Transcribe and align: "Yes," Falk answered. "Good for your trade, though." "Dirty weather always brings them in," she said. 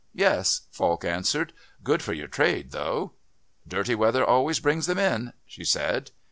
"Yes," 0.15 0.61
Falk 0.71 1.05
answered. 1.05 1.53
"Good 1.83 2.01
for 2.01 2.13
your 2.13 2.27
trade, 2.27 2.71
though." 2.71 3.11
"Dirty 3.67 3.93
weather 3.93 4.25
always 4.25 4.59
brings 4.59 4.87
them 4.87 4.97
in," 4.97 5.33
she 5.45 5.63
said. 5.63 6.09